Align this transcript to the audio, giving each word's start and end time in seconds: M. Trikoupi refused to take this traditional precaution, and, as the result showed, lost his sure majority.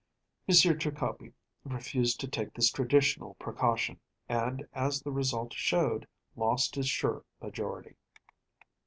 M. 0.47 0.55
Trikoupi 0.55 1.31
refused 1.63 2.19
to 2.21 2.27
take 2.27 2.55
this 2.55 2.71
traditional 2.71 3.35
precaution, 3.35 3.99
and, 4.27 4.67
as 4.73 5.03
the 5.03 5.11
result 5.11 5.53
showed, 5.53 6.07
lost 6.35 6.73
his 6.73 6.89
sure 6.89 7.23
majority. 7.39 7.93